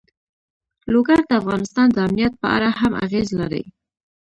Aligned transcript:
لوگر 0.93 1.19
د 1.27 1.31
افغانستان 1.41 1.87
د 1.91 1.97
امنیت 2.07 2.33
په 2.41 2.47
اړه 2.55 2.69
هم 2.79 2.93
اغېز 3.05 3.27
لري. 3.39 3.63